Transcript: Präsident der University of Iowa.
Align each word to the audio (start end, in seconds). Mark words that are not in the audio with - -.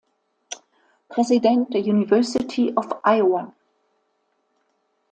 Präsident 1.09 1.71
der 1.75 1.81
University 1.81 2.73
of 2.75 2.87
Iowa. 3.05 3.53